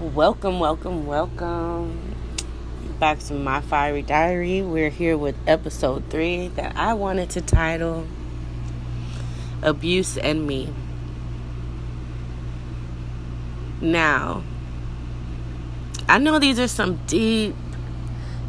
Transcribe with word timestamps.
Welcome, 0.00 0.60
welcome, 0.60 1.06
welcome 1.06 2.16
back 2.98 3.18
to 3.18 3.34
my 3.34 3.60
fiery 3.60 4.00
diary. 4.00 4.62
We're 4.62 4.88
here 4.88 5.18
with 5.18 5.36
episode 5.46 6.04
three 6.08 6.48
that 6.48 6.74
I 6.74 6.94
wanted 6.94 7.28
to 7.30 7.42
title 7.42 8.06
Abuse 9.60 10.16
and 10.16 10.46
Me. 10.46 10.72
Now, 13.82 14.42
I 16.08 16.16
know 16.16 16.38
these 16.38 16.58
are 16.58 16.66
some 16.66 16.98
deep 17.06 17.54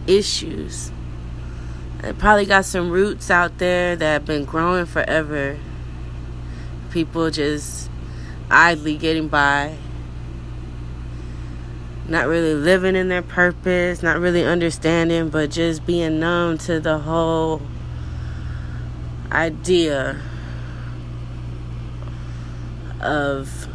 issues. 0.07 0.89
It 2.01 2.17
probably 2.17 2.45
got 2.45 2.63
some 2.63 2.89
roots 2.89 3.29
out 3.29 3.57
there 3.57 3.97
that 3.97 4.13
have 4.13 4.25
been 4.25 4.45
growing 4.45 4.85
forever. 4.85 5.59
People 6.91 7.29
just 7.29 7.89
idly 8.49 8.95
getting 8.95 9.27
by 9.27 9.75
not 12.11 12.27
really 12.27 12.53
living 12.53 12.95
in 12.97 13.07
their 13.07 13.21
purpose, 13.21 14.03
not 14.03 14.19
really 14.19 14.45
understanding, 14.45 15.29
but 15.29 15.49
just 15.49 15.85
being 15.85 16.19
numb 16.19 16.57
to 16.57 16.79
the 16.79 16.99
whole 16.99 17.61
idea 19.31 20.21
of 22.99 23.67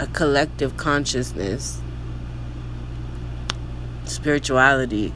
a 0.00 0.08
collective 0.08 0.76
consciousness, 0.76 1.80
spirituality. 4.06 5.12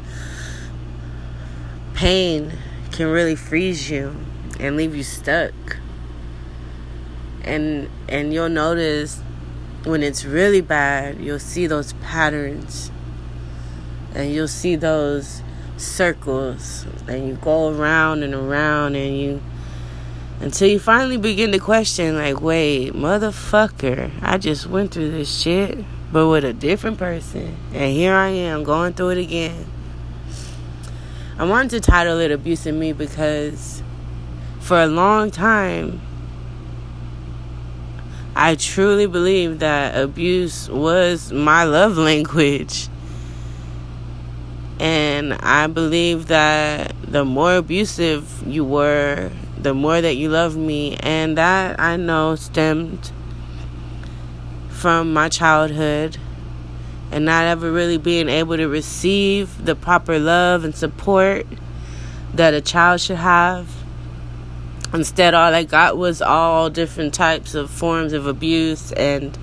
Pain 1.95 2.53
can 2.93 3.09
really 3.09 3.35
freeze 3.35 3.91
you 3.91 4.15
and 4.61 4.77
leave 4.77 4.95
you 4.95 5.03
stuck. 5.03 5.53
And 7.43 7.91
and 8.09 8.33
you'll 8.33 8.49
notice 8.49 9.21
when 9.85 10.03
it's 10.03 10.25
really 10.25 10.61
bad, 10.61 11.21
you'll 11.21 11.39
see 11.39 11.67
those 11.67 11.93
patterns. 11.95 12.91
And 14.15 14.33
you'll 14.33 14.49
see 14.49 14.77
those 14.77 15.43
circles. 15.77 16.87
And 17.09 17.29
you 17.29 17.35
go 17.35 17.69
around 17.69 18.23
and 18.23 18.35
around 18.35 18.97
and 18.97 19.19
you 19.19 19.43
until 20.41 20.69
you 20.69 20.79
finally 20.79 21.19
begin 21.19 21.53
to 21.53 21.59
question 21.59 22.17
like 22.17 22.41
wait 22.41 22.95
motherfucker 22.95 24.11
i 24.23 24.39
just 24.39 24.67
went 24.67 24.91
through 24.91 25.11
this 25.11 25.39
shit 25.39 25.85
but 26.13 26.29
with 26.29 26.45
a 26.45 26.53
different 26.53 26.99
person. 26.99 27.57
And 27.73 27.93
here 27.93 28.15
i 28.15 28.29
am 28.29 28.65
going 28.65 28.95
through 28.95 29.11
it 29.11 29.19
again. 29.19 29.65
I 31.39 31.45
wanted 31.45 31.71
to 31.71 31.81
title 31.81 32.19
it 32.19 32.31
abuse 32.31 32.67
in 32.67 32.79
me 32.79 32.93
because 32.93 33.83
for 34.61 34.81
a 34.81 34.87
long 34.87 35.31
time 35.31 36.01
I 38.43 38.55
truly 38.55 39.05
believe 39.05 39.59
that 39.59 40.01
abuse 40.01 40.67
was 40.71 41.31
my 41.31 41.65
love 41.65 41.99
language. 42.09 42.89
And 44.79 45.35
I 45.35 45.67
believe 45.67 46.29
that 46.29 46.95
the 47.03 47.27
more 47.27 47.57
abusive 47.57 48.43
you 48.47 48.65
were, 48.65 49.31
the 49.59 49.75
more 49.75 50.01
that 50.01 50.15
you 50.15 50.31
loved 50.31 50.57
me. 50.57 50.97
And 51.01 51.37
that 51.37 51.79
I 51.79 51.99
know 51.99 52.35
stemmed 52.35 53.13
from 54.71 55.13
my 55.13 55.29
childhood 55.29 56.17
and 57.13 57.27
not 57.27 57.45
ever 57.45 57.71
really 57.71 57.99
being 57.99 58.31
able 58.31 58.57
to 58.57 58.69
receive 58.69 59.67
the 59.67 59.75
proper 59.75 60.19
love 60.19 60.65
and 60.65 60.75
support 60.75 61.47
that 62.33 62.55
a 62.55 62.63
child 62.63 63.03
should 63.03 63.17
have 63.17 63.80
Instead, 64.93 65.35
all 65.35 65.55
I 65.55 65.65
got 65.65 65.97
was 65.97 66.21
all 66.21 66.69
different 66.69 67.15
types 67.15 67.55
of 67.55 67.71
forms 67.71 68.13
of 68.13 68.27
abuse, 68.27 68.93
and 68.93 69.39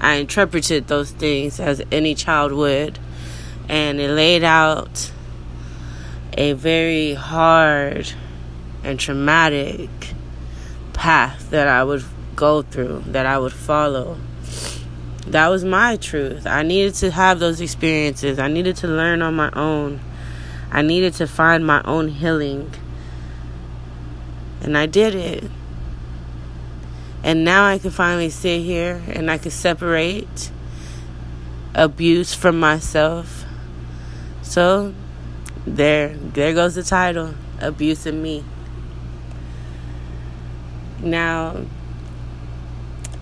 I 0.00 0.14
interpreted 0.14 0.88
those 0.88 1.10
things 1.10 1.60
as 1.60 1.82
any 1.92 2.14
child 2.14 2.52
would. 2.52 2.98
And 3.68 4.00
it 4.00 4.10
laid 4.10 4.44
out 4.44 5.10
a 6.34 6.52
very 6.52 7.14
hard 7.14 8.12
and 8.84 8.98
traumatic 8.98 9.90
path 10.92 11.50
that 11.50 11.68
I 11.68 11.82
would 11.82 12.04
go 12.34 12.62
through, 12.62 13.04
that 13.08 13.26
I 13.26 13.38
would 13.38 13.52
follow. 13.52 14.18
That 15.26 15.48
was 15.48 15.64
my 15.64 15.96
truth. 15.96 16.46
I 16.46 16.62
needed 16.62 16.94
to 16.96 17.10
have 17.10 17.40
those 17.40 17.60
experiences. 17.60 18.38
I 18.38 18.48
needed 18.48 18.76
to 18.76 18.86
learn 18.86 19.22
on 19.22 19.34
my 19.34 19.50
own. 19.52 20.00
I 20.70 20.82
needed 20.82 21.14
to 21.14 21.26
find 21.26 21.66
my 21.66 21.82
own 21.84 22.08
healing. 22.08 22.72
And 24.66 24.76
I 24.76 24.84
did 24.86 25.14
it. 25.14 25.44
And 27.22 27.44
now 27.44 27.66
I 27.66 27.78
can 27.78 27.90
finally 27.90 28.30
sit 28.30 28.60
here 28.62 29.02
and 29.08 29.30
I 29.30 29.38
can 29.38 29.50
separate 29.50 30.50
abuse 31.74 32.34
from 32.34 32.60
myself. 32.60 33.44
So 34.42 34.92
there 35.66 36.16
there 36.16 36.52
goes 36.52 36.74
the 36.74 36.82
title, 36.82 37.34
Abuse 37.60 38.06
in 38.06 38.22
Me. 38.22 38.44
Now 41.00 41.64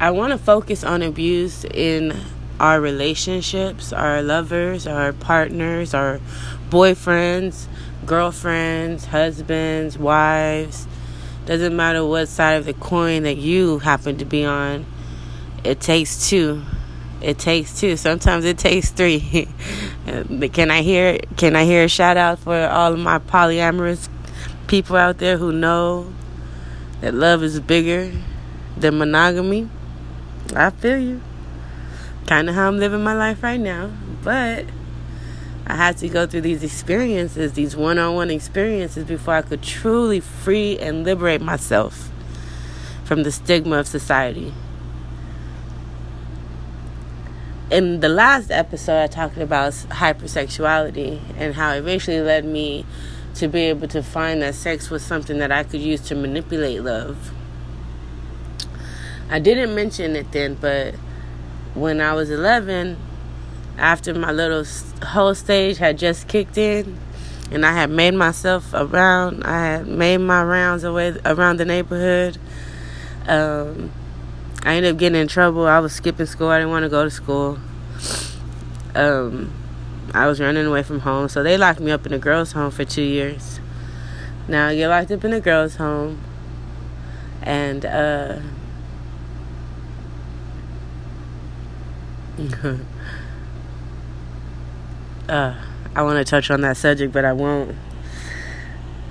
I 0.00 0.10
want 0.10 0.32
to 0.32 0.38
focus 0.38 0.82
on 0.82 1.02
abuse 1.02 1.64
in 1.64 2.20
our 2.58 2.80
relationships, 2.80 3.92
our 3.92 4.22
lovers, 4.22 4.86
our 4.86 5.12
partners, 5.12 5.92
our 5.94 6.20
boyfriends, 6.70 7.66
girlfriends, 8.06 9.06
husbands, 9.06 9.98
wives, 9.98 10.86
doesn't 11.46 11.76
matter 11.76 12.04
what 12.04 12.28
side 12.28 12.54
of 12.54 12.64
the 12.64 12.72
coin 12.72 13.24
that 13.24 13.36
you 13.36 13.78
happen 13.78 14.16
to 14.18 14.24
be 14.24 14.44
on. 14.44 14.86
It 15.62 15.80
takes 15.80 16.28
two. 16.28 16.62
It 17.20 17.38
takes 17.38 17.78
two. 17.78 17.96
Sometimes 17.96 18.44
it 18.44 18.58
takes 18.58 18.90
three. 18.90 19.48
can 20.52 20.70
I 20.70 20.82
hear 20.82 21.18
can 21.36 21.56
I 21.56 21.64
hear 21.64 21.84
a 21.84 21.88
shout 21.88 22.16
out 22.16 22.38
for 22.38 22.66
all 22.66 22.92
of 22.92 22.98
my 22.98 23.18
polyamorous 23.18 24.08
people 24.66 24.96
out 24.96 25.18
there 25.18 25.36
who 25.36 25.52
know 25.52 26.12
that 27.00 27.14
love 27.14 27.42
is 27.42 27.60
bigger 27.60 28.12
than 28.76 28.98
monogamy? 28.98 29.68
I 30.54 30.70
feel 30.70 30.98
you. 30.98 31.22
Kind 32.26 32.48
of 32.48 32.54
how 32.54 32.68
I'm 32.68 32.78
living 32.78 33.02
my 33.02 33.14
life 33.14 33.42
right 33.42 33.60
now, 33.60 33.90
but 34.22 34.64
I 35.66 35.76
had 35.76 35.96
to 35.98 36.08
go 36.08 36.26
through 36.26 36.42
these 36.42 36.62
experiences, 36.62 37.54
these 37.54 37.74
one 37.74 37.98
on 37.98 38.14
one 38.14 38.30
experiences, 38.30 39.04
before 39.04 39.34
I 39.34 39.42
could 39.42 39.62
truly 39.62 40.20
free 40.20 40.78
and 40.78 41.04
liberate 41.04 41.40
myself 41.40 42.10
from 43.04 43.22
the 43.22 43.32
stigma 43.32 43.78
of 43.78 43.86
society. 43.86 44.52
In 47.70 48.00
the 48.00 48.10
last 48.10 48.50
episode, 48.50 49.02
I 49.02 49.06
talked 49.06 49.38
about 49.38 49.72
hypersexuality 49.72 51.20
and 51.36 51.54
how 51.54 51.72
it 51.72 51.78
eventually 51.78 52.20
led 52.20 52.44
me 52.44 52.84
to 53.36 53.48
be 53.48 53.62
able 53.62 53.88
to 53.88 54.02
find 54.02 54.42
that 54.42 54.54
sex 54.54 54.90
was 54.90 55.02
something 55.02 55.38
that 55.38 55.50
I 55.50 55.64
could 55.64 55.80
use 55.80 56.00
to 56.02 56.14
manipulate 56.14 56.82
love. 56.82 57.32
I 59.30 59.38
didn't 59.38 59.74
mention 59.74 60.14
it 60.14 60.30
then, 60.30 60.54
but 60.54 60.94
when 61.74 62.00
I 62.00 62.12
was 62.12 62.30
11, 62.30 62.98
after 63.78 64.14
my 64.14 64.30
little 64.30 64.64
whole 65.06 65.34
stage 65.34 65.78
had 65.78 65.98
just 65.98 66.28
kicked 66.28 66.56
in 66.56 66.98
and 67.50 67.64
I 67.66 67.72
had 67.72 67.90
made 67.90 68.14
myself 68.14 68.72
around, 68.72 69.44
I 69.44 69.64
had 69.66 69.86
made 69.86 70.18
my 70.18 70.42
rounds 70.42 70.84
away 70.84 71.16
around 71.24 71.58
the 71.58 71.64
neighborhood. 71.64 72.38
Um, 73.28 73.92
I 74.64 74.76
ended 74.76 74.94
up 74.94 74.98
getting 74.98 75.20
in 75.20 75.28
trouble. 75.28 75.66
I 75.66 75.78
was 75.78 75.92
skipping 75.92 76.26
school. 76.26 76.48
I 76.48 76.58
didn't 76.58 76.70
want 76.70 76.84
to 76.84 76.88
go 76.88 77.04
to 77.04 77.10
school. 77.10 77.58
Um, 78.94 79.52
I 80.14 80.26
was 80.26 80.40
running 80.40 80.64
away 80.66 80.82
from 80.82 81.00
home, 81.00 81.28
so 81.28 81.42
they 81.42 81.58
locked 81.58 81.80
me 81.80 81.90
up 81.90 82.06
in 82.06 82.12
a 82.12 82.18
girls' 82.18 82.52
home 82.52 82.70
for 82.70 82.84
two 82.84 83.02
years. 83.02 83.60
Now 84.48 84.68
I 84.68 84.76
get 84.76 84.88
locked 84.88 85.10
up 85.10 85.24
in 85.24 85.32
a 85.32 85.40
girls' 85.40 85.76
home, 85.76 86.20
and 87.42 87.84
uh, 87.84 88.38
uh, 95.28 95.54
I 95.94 96.02
want 96.02 96.18
to 96.18 96.24
touch 96.24 96.50
on 96.50 96.62
that 96.62 96.76
subject, 96.76 97.12
but 97.12 97.24
I 97.24 97.32
won't. 97.32 97.76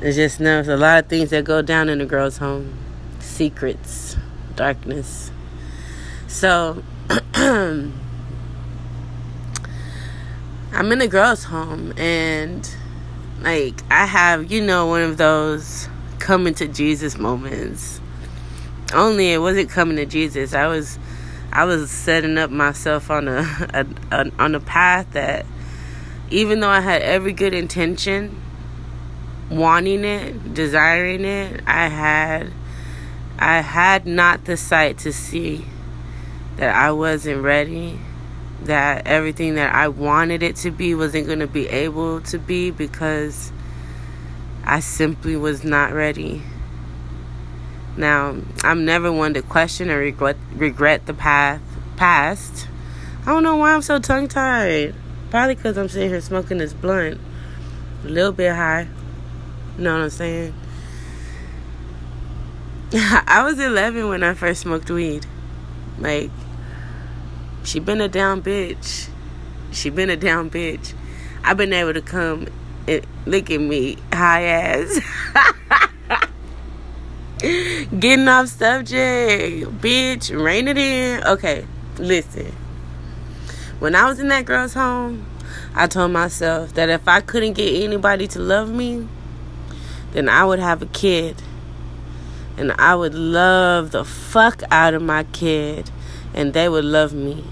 It's 0.01 0.18
just 0.18 0.39
no, 0.39 0.62
there's 0.62 0.68
a 0.68 0.77
lot 0.77 1.04
of 1.04 1.10
things 1.10 1.30
that 1.30 1.45
go 1.45 1.62
down 1.62 1.89
in 1.89 2.01
a 2.01 2.06
girl's 2.06 2.38
home, 2.38 2.77
secrets, 3.19 4.18
darkness. 4.56 5.31
So 6.27 6.83
I'm 7.36 7.94
in 10.74 11.01
a 11.01 11.07
girl's 11.07 11.45
home, 11.45 11.94
and 11.98 12.69
like 13.42 13.81
I 13.89 14.06
have, 14.06 14.51
you 14.51 14.62
know, 14.62 14.88
one 14.88 15.04
of 15.04 15.18
those 15.18 15.88
coming 16.19 16.54
to 16.56 16.68
Jesus 16.68 17.18
moments. 17.18 18.01
Only 18.94 19.31
it 19.31 19.39
wasn't 19.39 19.69
coming 19.69 19.95
to 19.98 20.06
Jesus. 20.06 20.54
I 20.54 20.68
was, 20.68 21.00
I 21.51 21.65
was 21.65 21.89
setting 21.89 22.38
up 22.38 22.51
myself 22.51 23.10
on 23.10 23.27
a, 23.27 23.42
a, 23.74 23.86
a 24.12 24.31
on 24.38 24.56
a 24.56 24.60
path 24.60 25.12
that 25.13 25.45
even 26.34 26.62
though 26.62 26.70
I 26.70 26.80
had 26.80 27.04
every 27.04 27.32
good 27.32 27.54
intention, 27.54 28.42
wanting 29.52 30.04
it, 30.04 30.56
desiring 30.56 31.26
it, 31.26 31.62
I 31.68 31.88
had 31.88 32.52
I 33.38 33.62
had 33.62 34.08
not 34.08 34.46
the 34.46 34.58
sight 34.58 34.98
to 35.00 35.14
see 35.14 35.64
that 36.56 36.76
I 36.76 36.92
wasn't 36.92 37.44
ready, 37.44 38.00
that 38.64 39.06
everything 39.06 39.56
that 39.56 39.76
I 39.76 39.90
wanted 39.90 40.42
it 40.42 40.56
to 40.58 40.72
be 40.72 40.96
wasn't 40.96 41.28
going 41.28 41.40
to 41.40 41.48
be 41.48 41.68
able 41.68 42.22
to 42.22 42.40
be 42.40 42.72
because 42.72 43.52
I 44.64 44.80
simply 44.80 45.36
was 45.36 45.64
not 45.64 45.94
ready. 45.94 46.42
Now, 47.96 48.38
I'm 48.64 48.86
never 48.86 49.12
one 49.12 49.36
to 49.36 49.44
question 49.44 49.92
or 49.92 50.00
regret 50.00 50.38
regret 50.56 51.06
the 51.06 51.14
path 51.14 51.62
past. 51.96 52.68
I 53.22 53.26
don't 53.28 53.44
know 53.44 53.58
why 53.58 53.76
I'm 53.76 53.84
so 53.84 54.00
tongue 54.00 54.28
tied. 54.28 54.96
Probably 55.34 55.56
because 55.56 55.80
I'm 55.80 55.90
sitting 55.90 56.10
here 56.10 56.22
smoking 56.22 56.60
this 56.60 56.74
blunt, 56.74 57.20
a 58.06 58.08
little 58.08 58.32
bit 58.32 58.54
high. 58.54 58.88
You 59.80 59.84
know 59.84 59.94
what 59.94 60.04
I'm 60.04 60.10
saying? 60.12 60.54
I 62.94 63.42
was 63.44 63.60
11 63.60 64.10
when 64.10 64.22
I 64.22 64.36
first 64.36 64.62
smoked 64.62 64.92
weed. 64.92 65.26
Like, 65.98 66.30
she 67.64 67.80
been 67.80 68.00
a 68.00 68.08
down 68.08 68.44
bitch. 68.44 69.10
She 69.72 69.90
been 69.90 70.12
a 70.12 70.16
down 70.16 70.52
bitch. 70.52 70.94
I've 71.44 71.58
been 71.58 71.74
able 71.74 71.96
to 71.96 72.02
come 72.04 72.46
and 72.88 73.04
look 73.26 73.50
at 73.50 73.60
me, 73.60 73.98
high 74.14 74.44
ass. 74.44 75.00
Getting 77.40 78.28
off 78.28 78.50
subject, 78.50 79.66
bitch, 79.82 80.30
rein 80.40 80.68
it 80.68 80.78
in. 80.78 81.24
Okay, 81.24 81.66
listen. 81.98 82.54
When 83.84 83.96
I 83.96 84.06
was 84.06 84.18
in 84.18 84.30
that 84.30 84.46
girl's 84.46 84.76
home, 84.76 85.26
I 85.76 85.88
told 85.88 86.14
myself 86.14 86.74
that 86.76 86.88
if 86.88 87.06
I 87.06 87.20
couldn't 87.20 87.52
get 87.52 87.84
anybody 87.84 88.30
to 88.30 88.40
love 88.40 88.72
me, 88.72 89.10
then 90.14 90.30
I 90.30 90.46
would 90.46 90.60
have 90.60 90.82
a 90.82 90.86
kid. 90.86 91.44
And 92.56 92.72
I 92.80 92.96
would 92.96 93.14
love 93.14 93.92
the 93.92 94.06
fuck 94.06 94.64
out 94.72 94.94
of 94.94 95.02
my 95.02 95.26
kid. 95.26 95.92
And 96.34 96.54
they 96.54 96.70
would 96.70 96.86
love 96.86 97.12
me. 97.12 97.44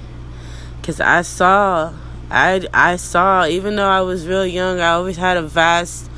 Because 0.77 1.01
I 1.01 1.23
saw, 1.23 1.91
I, 2.29 2.65
I 2.73 2.95
saw, 2.95 3.45
even 3.45 3.75
though 3.75 3.89
I 3.89 3.99
was 3.99 4.25
real 4.25 4.47
young, 4.47 4.79
I 4.79 4.91
always 4.91 5.17
had 5.17 5.35
a 5.35 5.41
vast 5.41 6.09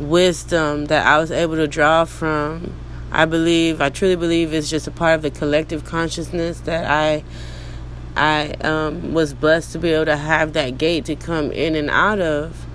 wisdom 0.00 0.86
that 0.86 1.06
I 1.06 1.16
was 1.18 1.30
able 1.30 1.54
to 1.54 1.68
draw 1.68 2.06
from. 2.06 2.74
I 3.12 3.24
believe, 3.24 3.80
I 3.80 3.90
truly 3.90 4.16
believe 4.16 4.52
it's 4.52 4.68
just 4.68 4.88
a 4.88 4.90
part 4.90 5.14
of 5.14 5.22
the 5.22 5.30
collective 5.30 5.84
consciousness 5.84 6.58
that 6.62 6.90
I 6.90 7.22
I 8.18 8.50
um, 8.66 9.14
was 9.14 9.32
blessed 9.32 9.72
to 9.72 9.78
be 9.78 9.92
able 9.92 10.06
to 10.06 10.16
have 10.16 10.52
that 10.54 10.76
gate 10.76 11.04
to 11.04 11.14
come 11.14 11.52
in 11.52 11.76
and 11.76 11.88
out 11.88 12.20
of. 12.20 12.66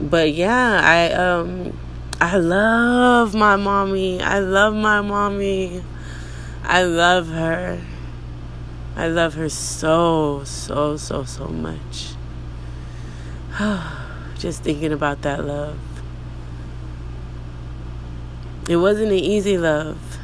But 0.00 0.32
yeah, 0.32 0.80
I 0.82 1.12
um 1.12 1.78
I 2.20 2.36
love 2.36 3.34
my 3.34 3.56
mommy. 3.56 4.20
I 4.20 4.40
love 4.40 4.74
my 4.74 5.00
mommy. 5.00 5.82
I 6.64 6.82
love 6.82 7.28
her. 7.28 7.80
I 8.96 9.06
love 9.06 9.34
her 9.34 9.48
so, 9.48 10.42
so, 10.44 10.96
so, 10.96 11.24
so 11.24 11.46
much. 11.46 12.10
Just 14.38 14.62
thinking 14.64 14.92
about 14.92 15.22
that 15.22 15.44
love. 15.44 15.78
It 18.68 18.76
wasn't 18.76 19.12
an 19.12 19.18
easy 19.18 19.56
love. 19.56 20.18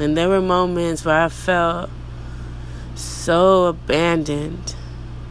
And 0.00 0.16
there 0.16 0.28
were 0.28 0.40
moments 0.40 1.04
where 1.04 1.20
I 1.20 1.28
felt 1.28 1.90
so 2.96 3.66
abandoned 3.66 4.74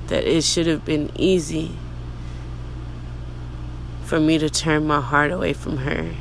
that 0.07 0.23
it 0.23 0.43
should 0.43 0.67
have 0.67 0.85
been 0.85 1.11
easy 1.15 1.75
for 4.03 4.19
me 4.19 4.37
to 4.37 4.49
turn 4.49 4.85
my 4.85 5.01
heart 5.01 5.31
away 5.31 5.53
from 5.53 5.77
her. 5.77 6.13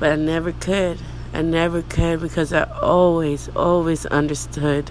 But 0.00 0.12
I 0.12 0.16
never 0.16 0.52
could. 0.52 0.98
I 1.32 1.42
never 1.42 1.82
could 1.82 2.20
because 2.20 2.52
I 2.52 2.64
always, 2.80 3.48
always 3.54 4.06
understood 4.06 4.90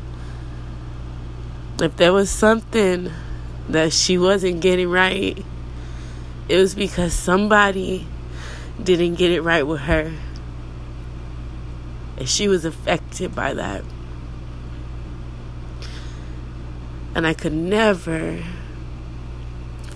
if 1.81 1.97
there 1.97 2.13
was 2.13 2.29
something 2.29 3.11
that 3.69 3.91
she 3.91 4.17
wasn't 4.17 4.61
getting 4.61 4.89
right, 4.89 5.43
it 6.47 6.57
was 6.57 6.75
because 6.75 7.13
somebody 7.13 8.07
didn't 8.81 9.15
get 9.15 9.31
it 9.31 9.41
right 9.41 9.65
with 9.65 9.81
her. 9.81 10.13
And 12.17 12.29
she 12.29 12.47
was 12.47 12.65
affected 12.65 13.33
by 13.33 13.55
that. 13.55 13.83
And 17.13 17.27
I 17.27 17.33
could 17.33 17.53
never 17.53 18.41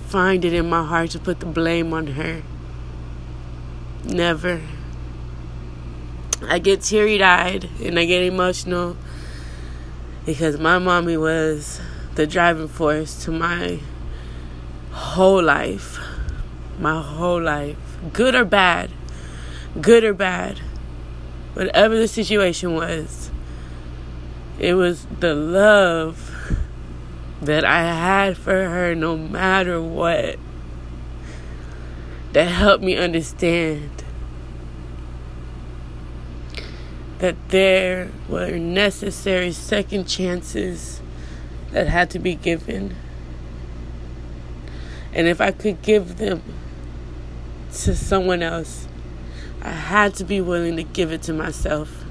find 0.07 0.45
it 0.45 0.53
in 0.53 0.69
my 0.69 0.85
heart 0.85 1.11
to 1.11 1.19
put 1.19 1.39
the 1.39 1.45
blame 1.45 1.93
on 1.93 2.07
her. 2.07 2.41
Never. 4.03 4.61
I 6.43 6.59
get 6.59 6.81
teary 6.81 7.21
eyed 7.23 7.69
and 7.81 7.97
I 7.97 8.05
get 8.05 8.21
emotional 8.21 8.97
because 10.25 10.59
my 10.59 10.77
mommy 10.77 11.17
was 11.17 11.81
the 12.15 12.27
driving 12.27 12.67
force 12.67 13.23
to 13.25 13.31
my 13.31 13.79
whole 14.91 15.41
life. 15.41 15.99
My 16.79 17.01
whole 17.01 17.41
life. 17.41 17.77
Good 18.13 18.35
or 18.35 18.45
bad. 18.45 18.91
Good 19.79 20.03
or 20.03 20.13
bad. 20.13 20.59
Whatever 21.53 21.97
the 21.97 22.07
situation 22.07 22.73
was, 22.75 23.31
it 24.59 24.73
was 24.73 25.05
the 25.19 25.33
love 25.33 26.34
that 27.41 27.65
I 27.65 27.81
had 27.83 28.37
for 28.37 28.69
her 28.69 28.95
no 28.95 29.17
matter 29.17 29.81
what 29.81 30.37
that 32.33 32.45
helped 32.45 32.83
me 32.83 32.97
understand 32.97 34.03
that 37.19 37.35
there 37.49 38.09
were 38.27 38.51
necessary 38.51 39.51
second 39.51 40.05
chances 40.05 41.01
that 41.71 41.87
had 41.87 42.09
to 42.09 42.19
be 42.19 42.35
given. 42.35 42.95
And 45.13 45.27
if 45.27 45.39
I 45.39 45.51
could 45.51 45.81
give 45.81 46.17
them 46.17 46.43
to 47.73 47.95
someone 47.95 48.43
else, 48.43 48.87
I 49.61 49.71
had 49.71 50.13
to 50.15 50.25
be 50.25 50.41
willing 50.41 50.75
to 50.75 50.83
give 50.83 51.11
it 51.11 51.23
to 51.23 51.33
myself. 51.33 52.03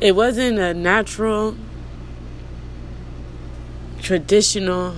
It 0.00 0.14
wasn't 0.14 0.58
a 0.58 0.74
natural 0.74 1.56
traditional 4.02 4.94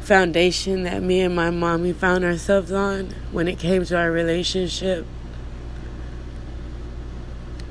foundation 0.00 0.82
that 0.82 1.02
me 1.02 1.22
and 1.22 1.34
my 1.34 1.48
mommy 1.48 1.90
found 1.90 2.22
ourselves 2.22 2.70
on 2.70 3.06
when 3.32 3.48
it 3.48 3.58
came 3.58 3.82
to 3.86 3.96
our 3.96 4.12
relationship. 4.12 5.06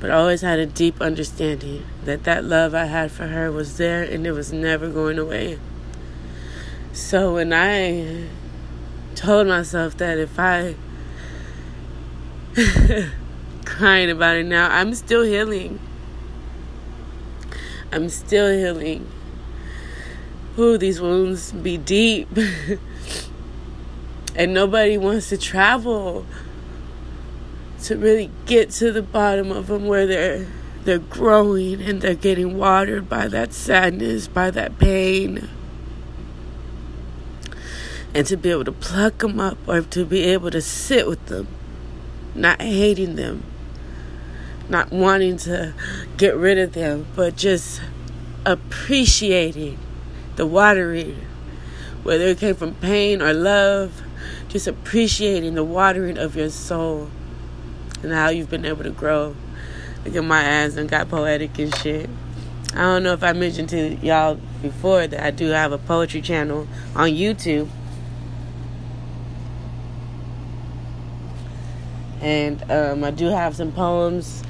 But 0.00 0.10
I 0.10 0.14
always 0.14 0.40
had 0.40 0.58
a 0.58 0.66
deep 0.66 1.00
understanding 1.00 1.86
that 2.04 2.24
that 2.24 2.44
love 2.44 2.74
I 2.74 2.86
had 2.86 3.12
for 3.12 3.28
her 3.28 3.50
was 3.52 3.78
there 3.78 4.02
and 4.02 4.26
it 4.26 4.32
was 4.32 4.52
never 4.52 4.90
going 4.90 5.18
away. 5.18 5.60
So 6.92 7.34
when 7.34 7.52
I 7.52 8.26
told 9.14 9.46
myself 9.46 9.96
that 9.98 10.18
if 10.18 10.36
I 10.38 10.74
crying 13.64 14.10
about 14.10 14.36
it 14.36 14.46
now, 14.46 14.68
I'm 14.68 14.94
still 14.94 15.22
healing. 15.22 15.78
I'm 17.92 18.08
still 18.08 18.52
healing. 18.52 19.08
Ooh, 20.56 20.78
these 20.78 21.00
wounds 21.00 21.50
be 21.50 21.76
deep. 21.76 22.28
and 24.36 24.54
nobody 24.54 24.96
wants 24.96 25.28
to 25.30 25.36
travel 25.36 26.24
to 27.82 27.96
really 27.96 28.30
get 28.46 28.70
to 28.70 28.92
the 28.92 29.02
bottom 29.02 29.50
of 29.50 29.66
them 29.66 29.86
where 29.86 30.06
they're 30.06 30.46
they're 30.84 30.98
growing 30.98 31.80
and 31.80 32.02
they're 32.02 32.14
getting 32.14 32.58
watered 32.58 33.08
by 33.08 33.26
that 33.26 33.52
sadness, 33.52 34.28
by 34.28 34.50
that 34.50 34.78
pain. 34.78 35.48
And 38.14 38.26
to 38.26 38.36
be 38.36 38.50
able 38.50 38.66
to 38.66 38.72
pluck 38.72 39.18
them 39.18 39.40
up 39.40 39.56
or 39.66 39.80
to 39.80 40.04
be 40.04 40.24
able 40.24 40.50
to 40.50 40.60
sit 40.60 41.06
with 41.06 41.24
them, 41.26 41.48
not 42.34 42.60
hating 42.60 43.16
them, 43.16 43.44
not 44.68 44.92
wanting 44.92 45.38
to 45.38 45.72
get 46.18 46.36
rid 46.36 46.58
of 46.58 46.74
them, 46.74 47.06
but 47.16 47.34
just 47.34 47.80
appreciating 48.44 49.78
the 50.36 50.46
watering, 50.46 51.20
whether 52.02 52.24
it 52.24 52.38
came 52.38 52.54
from 52.54 52.74
pain 52.74 53.22
or 53.22 53.32
love, 53.32 54.02
just 54.48 54.66
appreciating 54.66 55.54
the 55.54 55.64
watering 55.64 56.18
of 56.18 56.36
your 56.36 56.50
soul 56.50 57.10
and 58.02 58.12
how 58.12 58.28
you've 58.28 58.50
been 58.50 58.64
able 58.64 58.84
to 58.84 58.90
grow. 58.90 59.34
Look 60.04 60.16
at 60.16 60.24
my 60.24 60.42
ass 60.42 60.76
and 60.76 60.88
got 60.88 61.08
poetic 61.08 61.58
and 61.58 61.74
shit. 61.76 62.10
I 62.74 62.82
don't 62.82 63.04
know 63.04 63.12
if 63.12 63.22
I 63.22 63.32
mentioned 63.32 63.68
to 63.70 63.94
y'all 63.96 64.38
before 64.60 65.06
that 65.06 65.24
I 65.24 65.30
do 65.30 65.48
have 65.48 65.72
a 65.72 65.78
poetry 65.78 66.20
channel 66.20 66.66
on 66.94 67.10
YouTube. 67.10 67.68
And 72.20 72.70
um, 72.70 73.04
I 73.04 73.10
do 73.10 73.26
have 73.26 73.54
some 73.54 73.70
poems 73.70 74.42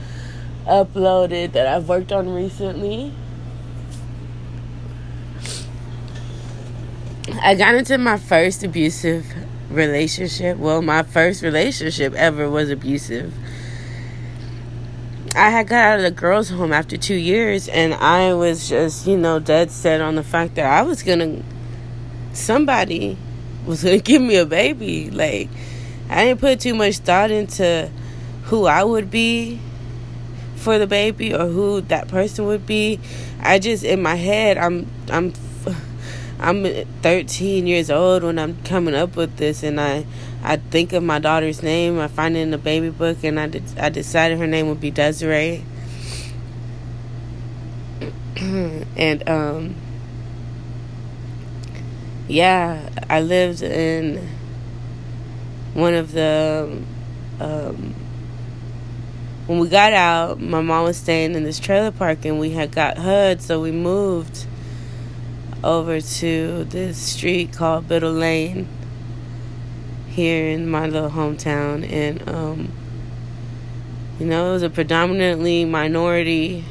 uploaded 0.67 1.53
that 1.53 1.67
I've 1.67 1.89
worked 1.89 2.13
on 2.13 2.33
recently. 2.33 3.13
I 7.33 7.55
got 7.55 7.75
into 7.75 7.97
my 7.97 8.19
first 8.19 8.63
abusive 8.65 9.27
relationship. 9.71 10.59
Well, 10.59 10.83
my 10.83 11.03
first 11.03 11.43
relationship 11.43 12.13
ever 12.15 12.51
was 12.51 12.71
abusive. 12.71 13.33
I 15.35 15.49
had 15.49 15.67
got 15.67 15.85
out 15.85 15.97
of 15.99 16.03
the 16.05 16.11
girls' 16.11 16.51
home 16.51 16.73
after 16.73 16.97
two 16.97 17.15
years, 17.15 17.67
and 17.69 17.95
I 17.95 18.35
was 18.35 18.69
just, 18.69 19.07
you 19.07 19.17
know, 19.17 19.39
dead 19.39 19.71
set 19.71 20.01
on 20.01 20.17
the 20.17 20.23
fact 20.23 20.57
that 20.57 20.67
I 20.67 20.83
was 20.83 21.03
gonna, 21.03 21.43
somebody 22.35 23.17
was 23.67 23.83
gonna 23.83 23.99
give 24.01 24.21
me 24.21 24.37
a 24.37 24.47
baby. 24.47 25.11
Like, 25.11 25.49
I 26.11 26.27
didn't 26.27 26.41
put 26.41 26.61
too 26.61 26.75
much 26.75 26.99
thought 26.99 27.31
into 27.31 27.91
who 28.45 28.67
I 28.67 28.85
would 28.85 29.11
be 29.11 29.61
for 30.57 30.79
the 30.79 30.87
baby 30.87 31.35
or 31.35 31.47
who 31.47 31.81
that 31.83 32.09
person 32.09 32.47
would 32.47 32.67
be. 32.67 33.01
I 33.41 33.59
just 33.59 33.83
in 33.83 34.03
my 34.03 34.15
head, 34.15 34.59
I'm, 34.59 34.91
I'm, 35.11 35.33
I'm 36.45 36.67
13 37.01 37.67
years 37.67 37.91
old 37.91 38.23
when 38.23 38.39
I'm 38.39 38.63
coming 38.65 38.95
up 38.95 39.17
with 39.17 39.39
this, 39.39 39.63
and 39.63 39.81
I 39.81 40.05
I 40.43 40.59
think 40.59 40.93
of 40.93 41.03
my 41.03 41.19
daughter's 41.19 41.63
name. 41.63 41.99
I 41.99 42.07
find 42.07 42.37
it 42.37 42.41
in 42.41 42.51
the 42.51 42.59
baby 42.59 42.91
book, 42.91 43.25
and 43.25 43.41
I, 43.41 43.47
de- 43.47 43.63
I 43.83 43.89
decided 43.89 44.37
her 44.37 44.47
name 44.47 44.69
would 44.69 44.79
be 44.79 44.91
Desiree. 44.91 45.65
and 48.37 49.27
um, 49.27 49.75
yeah, 52.29 52.91
I 53.09 53.23
lived 53.23 53.63
in 53.63 54.29
one 55.73 55.95
of 55.95 56.13
the. 56.13 56.83
Um, 57.41 57.95
when 59.47 59.61
we 59.61 59.69
got 59.71 59.95
out, 59.95 60.41
my 60.43 60.61
mom 60.61 60.85
was 60.85 60.99
staying 60.99 61.35
in 61.35 61.45
this 61.45 61.59
trailer 61.59 61.91
park, 61.91 62.27
and 62.27 62.39
we 62.39 62.51
had 62.51 62.71
got 62.71 62.99
HUD, 62.99 63.41
so 63.41 63.63
we 63.63 63.71
moved 63.73 64.47
over 65.65 65.99
to 66.01 66.65
this 66.65 66.99
street 66.99 67.53
called 67.53 67.89
Biddle 67.89 68.13
Lane 68.13 68.69
here 70.09 70.47
in 70.51 70.69
my 70.69 70.87
little 70.87 71.11
hometown, 71.11 71.91
and 71.91 72.29
um, 72.29 72.73
you 74.21 74.27
know, 74.27 74.51
it 74.51 74.53
was 74.53 74.63
a 74.63 74.71
predominantly 74.71 75.65
minority 75.65 76.65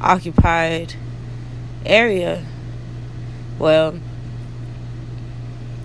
occupied 0.00 0.94
area. 1.86 2.44
Well, 3.58 3.98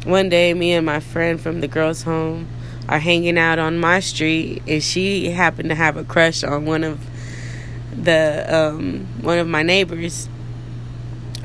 one 0.03 0.29
day, 0.29 0.53
me 0.53 0.73
and 0.73 0.85
my 0.85 0.99
friend 0.99 1.39
from 1.39 1.61
the 1.61 1.67
girls' 1.67 2.03
home 2.03 2.47
are 2.89 2.99
hanging 2.99 3.37
out 3.37 3.59
on 3.59 3.79
my 3.79 4.01
street, 4.01 4.61
and 4.67 4.83
she 4.83 5.29
happened 5.31 5.69
to 5.69 5.75
have 5.75 5.95
a 5.95 6.03
crush 6.03 6.43
on 6.43 6.65
one 6.65 6.83
of 6.83 6.99
the 7.95 8.45
um, 8.53 9.07
one 9.21 9.39
of 9.39 9.47
my 9.47 9.63
neighbors 9.63 10.27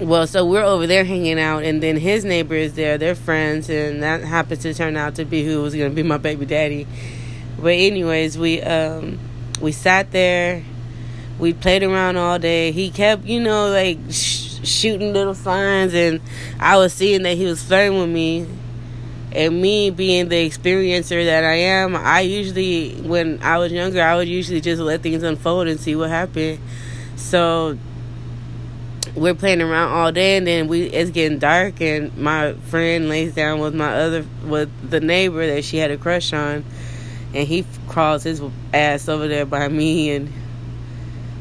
well, 0.04 0.26
so 0.26 0.44
we're 0.46 0.62
over 0.62 0.87
there 0.87 1.04
hanging 1.04 1.38
out, 1.38 1.64
and 1.64 1.82
then 1.82 1.96
his 1.96 2.25
neighbor 2.25 2.54
is 2.54 2.75
there. 2.75 2.99
They're 2.99 3.14
friends, 3.14 3.68
and 3.70 4.02
that 4.02 4.23
happens 4.23 4.62
to 4.62 4.75
turn 4.75 4.96
out 4.96 5.16
to 5.16 5.25
be 5.25 5.44
who 5.44 5.62
was 5.62 5.75
going 5.75 5.90
to 5.90 5.94
be 5.94 6.02
my 6.02 6.18
baby 6.18 6.46
daddy. 6.46 6.87
But 7.58 7.73
anyways, 7.73 8.37
we 8.37 8.62
um 8.62 9.18
we 9.61 9.73
sat 9.73 10.11
there, 10.11 10.62
we 11.38 11.52
played 11.52 11.82
around 11.82 12.16
all 12.16 12.38
day. 12.38 12.73
He 12.73 12.90
kept, 12.90 13.25
you 13.25 13.40
know, 13.40 13.70
like 13.70 13.99
sh- 14.11 14.58
shooting 14.64 15.12
little 15.12 15.34
signs, 15.34 15.94
and 15.94 16.20
I 16.61 16.76
was 16.76 16.92
seeing 16.92 17.23
that 17.23 17.37
he 17.37 17.46
was 17.46 17.62
flirting 17.62 17.99
with 17.99 18.11
me. 18.11 18.46
And 19.32 19.61
me 19.61 19.90
being 19.90 20.28
the 20.28 20.49
experiencer 20.49 21.25
that 21.25 21.42
I 21.42 21.54
am, 21.54 21.96
I 21.96 22.20
usually, 22.20 22.94
when 23.00 23.42
I 23.42 23.58
was 23.58 23.73
younger, 23.73 24.00
I 24.00 24.14
would 24.14 24.28
usually 24.28 24.61
just 24.61 24.80
let 24.80 25.02
things 25.02 25.25
unfold 25.25 25.66
and 25.66 25.80
see 25.80 25.96
what 25.96 26.08
happened. 26.08 26.61
So 27.16 27.76
we're 29.14 29.35
playing 29.35 29.62
around 29.62 29.92
all 29.92 30.11
day 30.11 30.37
and 30.37 30.47
then 30.47 30.66
we 30.66 30.83
it's 30.85 31.11
getting 31.11 31.38
dark 31.38 31.80
and 31.80 32.16
my 32.16 32.52
friend 32.54 33.09
lays 33.09 33.35
down 33.35 33.61
with 33.61 33.75
my 33.75 33.94
other 33.94 34.26
with 34.44 34.90
the 34.90 35.00
neighbor 35.00 35.47
that 35.47 35.64
she 35.64 35.76
had 35.76 35.90
a 35.90 35.97
crush 35.97 36.33
on 36.33 36.64
and 37.33 37.47
he 37.47 37.64
crawls 37.88 38.25
his 38.25 38.42
ass 38.73 39.09
over 39.09 39.28
there 39.28 39.47
by 39.47 39.68
me 39.68 40.11
and 40.11 40.33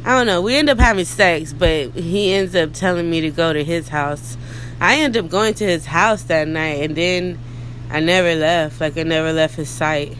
I 0.05 0.17
don't 0.17 0.27
know, 0.27 0.41
we 0.41 0.57
end 0.57 0.69
up 0.69 0.79
having 0.79 1.05
sex, 1.05 1.53
but 1.53 1.91
he 1.91 2.33
ends 2.33 2.53
up 2.55 2.73
telling 2.73 3.09
me 3.09 3.21
to 3.21 3.31
go 3.31 3.53
to 3.53 3.63
his 3.63 3.87
house. 3.87 4.37
I 4.81 4.97
end 4.97 5.15
up 5.15 5.29
going 5.29 5.53
to 5.55 5.65
his 5.65 5.85
house 5.85 6.23
that 6.23 6.45
night 6.45 6.81
and 6.83 6.95
then 6.95 7.39
I 7.89 8.01
never 8.01 8.35
left, 8.35 8.81
like 8.81 8.97
I 8.97 9.03
never 9.03 9.31
left 9.31 9.55
his 9.55 9.69
sight. 9.69 10.17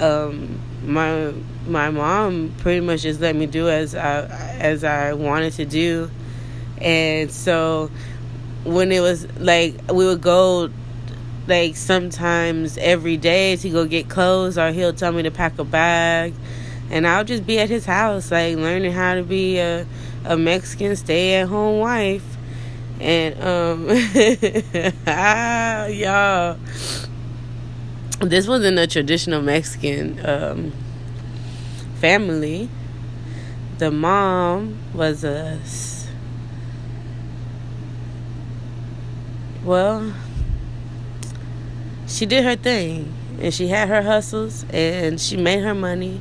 Um 0.00 0.60
my 0.84 1.32
my 1.66 1.90
mom 1.90 2.54
pretty 2.58 2.80
much 2.80 3.02
just 3.02 3.20
let 3.20 3.36
me 3.36 3.46
do 3.46 3.68
as 3.68 3.94
I 3.94 4.22
as 4.58 4.84
I 4.84 5.12
wanted 5.12 5.52
to 5.54 5.64
do, 5.64 6.10
and 6.78 7.30
so 7.30 7.90
when 8.64 8.92
it 8.92 9.00
was 9.00 9.26
like 9.38 9.74
we 9.92 10.04
would 10.04 10.20
go 10.20 10.70
like 11.46 11.76
sometimes 11.76 12.78
every 12.78 13.16
day 13.16 13.56
to 13.56 13.70
go 13.70 13.84
get 13.86 14.08
clothes, 14.08 14.58
or 14.58 14.72
he'll 14.72 14.92
tell 14.92 15.12
me 15.12 15.22
to 15.22 15.30
pack 15.30 15.58
a 15.58 15.64
bag, 15.64 16.34
and 16.90 17.06
I'll 17.06 17.24
just 17.24 17.46
be 17.46 17.58
at 17.58 17.68
his 17.68 17.84
house 17.84 18.30
like 18.30 18.56
learning 18.56 18.92
how 18.92 19.14
to 19.14 19.22
be 19.22 19.58
a 19.58 19.86
a 20.24 20.36
Mexican 20.36 20.96
stay 20.96 21.34
at 21.36 21.48
home 21.48 21.80
wife, 21.80 22.24
and 23.00 23.40
um 23.42 23.86
ah 25.06 25.86
y'all. 25.86 26.58
This 28.20 28.46
wasn't 28.46 28.78
a 28.78 28.86
traditional 28.86 29.42
Mexican 29.42 30.24
um, 30.24 30.72
family. 32.02 32.68
The 33.78 33.92
mom 33.92 34.76
was 34.92 35.22
a 35.22 35.60
well, 39.64 40.12
she 42.08 42.26
did 42.26 42.42
her 42.42 42.56
thing 42.56 43.14
and 43.40 43.54
she 43.54 43.68
had 43.68 43.88
her 43.88 44.02
hustles 44.02 44.66
and 44.72 45.20
she 45.20 45.36
made 45.36 45.62
her 45.62 45.74
money. 45.74 46.20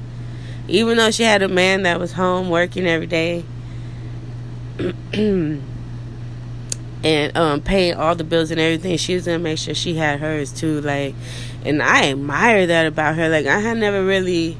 Even 0.67 0.97
though 0.97 1.09
she 1.09 1.23
had 1.23 1.41
a 1.41 1.47
man 1.47 1.81
that 1.83 1.99
was 1.99 2.13
home 2.13 2.51
working 2.51 2.85
every 2.85 3.07
day 3.07 3.43
and 5.13 5.61
um, 7.35 7.59
paying 7.61 7.95
all 7.95 8.13
the 8.13 8.23
bills 8.23 8.51
and 8.51 8.59
everything, 8.59 8.97
she 8.97 9.15
was 9.15 9.25
gonna 9.25 9.39
make 9.39 9.57
sure 9.57 9.73
she 9.73 9.95
had 9.95 10.19
hers 10.19 10.53
too. 10.53 10.79
Like, 10.81 11.15
and 11.65 11.81
I 11.81 12.11
admire 12.11 12.67
that 12.67 12.85
about 12.85 13.15
her. 13.15 13.29
Like, 13.29 13.47
I 13.47 13.59
had 13.59 13.79
never 13.79 14.05
really 14.05 14.57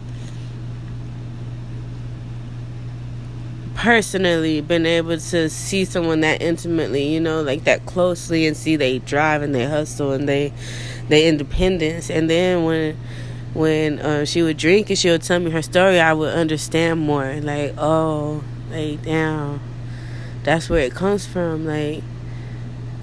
personally 3.82 4.62
been 4.62 4.86
able 4.86 5.18
to 5.18 5.50
see 5.50 5.84
someone 5.86 6.20
that 6.20 6.40
intimately, 6.40 7.04
you 7.04 7.20
know, 7.20 7.42
like 7.42 7.64
that 7.64 7.84
closely 7.88 8.46
and 8.46 8.56
see 8.56 8.76
they 8.76 9.00
drive 9.00 9.42
and 9.42 9.56
they 9.56 9.66
hustle 9.66 10.12
and 10.12 10.30
they 10.30 10.54
they 11.10 11.28
independence. 11.28 12.12
And 12.12 12.30
then 12.30 12.64
when 12.64 12.96
when 13.56 13.98
uh, 13.98 14.24
she 14.24 14.44
would 14.44 14.58
drink 14.58 14.92
and 14.92 15.00
she 15.00 15.10
would 15.10 15.24
tell 15.24 15.40
me 15.40 15.50
her 15.50 15.64
story, 15.64 16.00
I 16.00 16.14
would 16.14 16.32
understand 16.32 17.00
more. 17.00 17.42
Like, 17.42 17.74
oh, 17.80 18.44
like 18.70 19.02
damn, 19.02 19.60
that's 20.44 20.70
where 20.70 20.82
it 20.82 20.94
comes 20.94 21.26
from. 21.26 21.66
Like, 21.66 22.04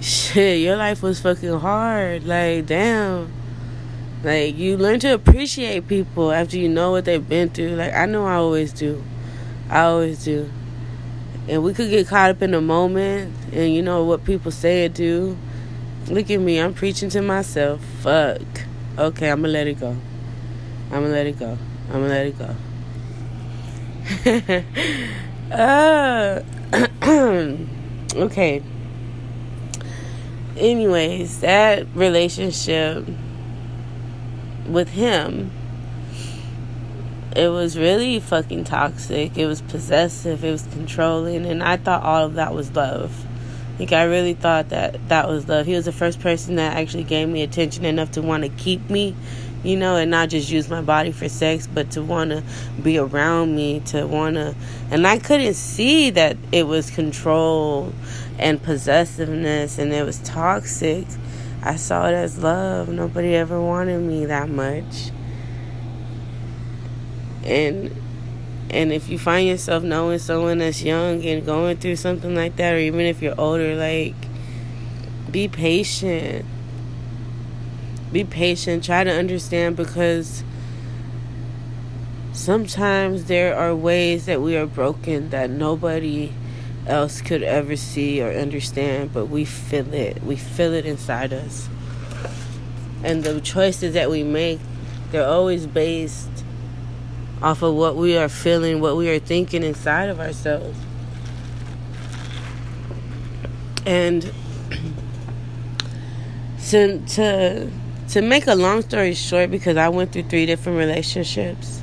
shit, 0.01 0.61
your 0.61 0.77
life 0.77 1.03
was 1.03 1.21
fucking 1.21 1.59
hard. 1.59 2.25
Like, 2.25 2.67
damn. 2.67 3.33
Like 4.23 4.57
you 4.57 4.77
learn 4.77 5.01
to 5.01 5.13
appreciate 5.13 5.89
people 5.89 6.31
after 6.31 6.57
you 6.57 6.69
know 6.69 6.93
what 6.93 7.05
they've 7.05 7.29
been 7.29 7.49
through. 7.49 7.71
Like 7.71 7.95
I 7.95 8.07
know 8.07 8.27
I 8.27 8.35
always 8.35 8.73
do. 8.73 9.03
I 9.69 9.81
always 9.81 10.25
do 10.25 10.49
and 11.49 11.63
we 11.63 11.73
could 11.73 11.89
get 11.89 12.07
caught 12.07 12.31
up 12.31 12.43
in 12.43 12.51
the 12.51 12.61
moment 12.61 13.35
and 13.53 13.75
you 13.75 13.81
know 13.83 14.05
what 14.05 14.25
people 14.25 14.51
say 14.51 14.85
and 14.85 14.95
do. 14.95 15.37
Look 16.09 16.31
at 16.31 16.41
me, 16.41 16.59
I'm 16.59 16.75
preaching 16.75 17.09
to 17.11 17.23
myself. 17.23 17.81
Fuck. 18.01 18.43
Okay, 18.99 19.31
I'm 19.31 19.41
gonna 19.41 19.53
let 19.53 19.67
it 19.67 19.81
go. 19.81 19.97
I'm 20.91 21.03
gonna 21.03 21.09
let 21.09 21.27
it 21.27 21.39
go. 21.39 21.57
I'm 21.89 22.03
gonna 22.03 22.09
let 22.09 22.27
it 22.27 22.39
go. 22.39 22.55
uh, 25.55 26.43
okay. 28.17 28.63
Anyways, 30.57 31.41
that 31.41 31.87
relationship 31.95 33.07
with 34.67 34.91
him 34.91 35.51
it 37.37 37.49
was 37.49 37.79
really 37.79 38.21
fucking 38.21 38.65
toxic. 38.65 39.37
It 39.37 39.47
was 39.47 39.61
possessive. 39.63 40.45
It 40.45 40.51
was 40.51 40.63
controlling, 40.73 41.47
and 41.47 41.63
I 41.63 41.77
thought 41.77 42.03
all 42.03 42.25
of 42.25 42.35
that 42.35 42.55
was 42.55 42.75
love. 42.75 43.27
Like 43.79 43.93
I 43.93 44.05
really 44.05 44.35
thought 44.35 44.71
that 44.71 45.09
that 45.09 45.29
was 45.29 45.47
love. 45.49 45.67
He 45.67 45.75
was 45.75 45.85
the 45.85 45.93
first 45.93 46.21
person 46.21 46.57
that 46.57 46.77
actually 46.77 47.05
gave 47.05 47.29
me 47.29 47.43
attention 47.43 47.85
enough 47.85 48.13
to 48.13 48.23
want 48.23 48.43
to 48.43 48.49
keep 48.49 48.91
me, 48.91 49.15
you 49.63 49.77
know, 49.77 49.97
and 49.97 50.11
not 50.11 50.31
just 50.31 50.51
use 50.51 50.69
my 50.69 50.81
body 50.81 51.13
for 51.13 51.29
sex, 51.29 51.69
but 51.73 51.91
to 51.93 52.03
want 52.03 52.31
to 52.31 52.43
be 52.83 52.99
around 52.99 53.55
me, 53.55 53.81
to 53.87 54.07
want 54.07 54.35
to. 54.35 54.57
And 54.91 55.07
I 55.07 55.19
couldn't 55.19 55.55
see 55.55 56.11
that 56.11 56.37
it 56.51 56.67
was 56.67 56.91
control 56.91 57.93
and 58.39 58.61
possessiveness, 58.61 59.79
and 59.79 59.93
it 59.93 60.05
was 60.05 60.19
toxic. 60.21 61.07
I 61.63 61.77
saw 61.77 62.09
it 62.09 62.15
as 62.15 62.43
love. 62.43 62.89
Nobody 62.89 63.35
ever 63.35 63.61
wanted 63.61 64.01
me 64.01 64.25
that 64.27 64.49
much 64.49 65.11
and 67.49 67.95
and 68.71 68.93
if 68.93 69.09
you 69.09 69.19
find 69.19 69.49
yourself 69.49 69.83
knowing 69.83 70.19
someone 70.19 70.59
that's 70.59 70.83
young 70.83 71.25
and 71.25 71.45
going 71.47 71.77
through 71.79 71.97
something 71.97 72.35
like 72.35 72.57
that 72.57 72.75
or 72.75 72.79
even 72.79 73.01
if 73.01 73.23
you're 73.23 73.39
older 73.41 73.75
like 73.75 74.15
be 75.31 75.49
patient 75.49 76.45
be 78.13 78.25
patient 78.25 78.85
try 78.85 79.03
to 79.03 79.11
understand 79.11 79.77
because 79.77 80.45
sometimes 82.33 83.25
there 83.25 83.57
are 83.57 83.75
ways 83.75 84.27
that 84.27 84.41
we 84.41 84.57
are 84.57 84.67
broken 84.67 85.31
that 85.31 85.51
nobody 85.51 86.31
else 86.87 87.21
could 87.21 87.43
ever 87.43 87.77
see 87.77 88.23
or 88.23 88.31
understand, 88.31 89.13
but 89.13 89.27
we 89.27 89.45
feel 89.45 89.93
it. 89.93 90.23
We 90.23 90.37
feel 90.37 90.73
it 90.73 90.87
inside 90.87 91.33
us. 91.33 91.69
And 93.05 93.23
the 93.23 93.41
choices 93.41 93.95
that 93.95 94.11
we 94.11 94.23
make, 94.23 94.61
they're 95.11 95.29
always 95.29 95.67
based 95.67 96.31
off 97.43 97.63
of 97.63 97.75
what 97.75 97.97
we 97.97 98.17
are 98.17 98.29
feeling, 98.29 98.81
what 98.81 98.97
we 98.97 99.09
are 99.11 99.19
thinking 99.19 99.63
inside 99.63 100.09
of 100.09 100.21
ourselves. 100.21 100.79
And 103.87 104.23
to 106.69 106.99
to 106.99 107.71
to 108.09 108.23
make 108.23 108.47
a 108.47 108.55
long 108.55 108.83
story 108.83 109.15
short, 109.15 109.51
because 109.51 109.77
I 109.77 109.89
went 109.89 110.13
through 110.13 110.25
three 110.25 110.47
different 110.47 110.79
relationships 110.79 111.83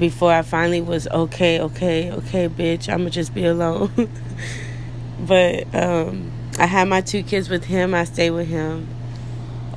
before 0.00 0.32
I 0.32 0.42
finally 0.42 0.80
was 0.80 1.06
okay, 1.08 1.60
okay, 1.60 2.10
okay, 2.10 2.48
bitch, 2.48 2.88
I'ma 2.88 3.10
just 3.10 3.34
be 3.34 3.44
alone. 3.44 3.90
but 5.20 5.72
um, 5.74 6.32
I 6.58 6.66
had 6.66 6.88
my 6.88 7.02
two 7.02 7.22
kids 7.22 7.50
with 7.50 7.64
him. 7.64 7.94
I 7.94 8.04
stayed 8.04 8.30
with 8.30 8.48
him. 8.48 8.88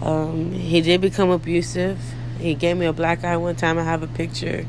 Um, 0.02 0.52
he 0.52 0.82
did 0.82 1.02
become 1.02 1.30
abusive. 1.30 2.00
He 2.44 2.56
gave 2.56 2.76
me 2.76 2.86
a 2.86 2.92
black 2.92 3.24
eye 3.24 3.38
one 3.38 3.56
time. 3.56 3.80
I 3.80 3.84
have 3.84 4.04
a 4.04 4.08
picture. 4.08 4.66